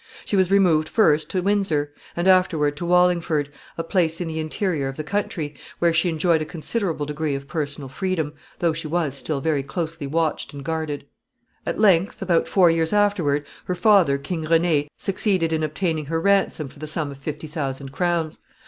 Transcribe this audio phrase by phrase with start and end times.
[0.25, 4.87] She was removed first to Windsor, and afterward to Wallingford, a place in the interior
[4.87, 9.13] of the country, where she enjoyed a considerable degree of personal freedom, though she was
[9.13, 11.01] still very closely watched and guarded.
[11.01, 15.53] [Sidenote: She is ransomed.] At length, about four years afterward, her father, King René, succeeded
[15.53, 18.39] in obtaining her ransom for the sum of fifty thousand crowns.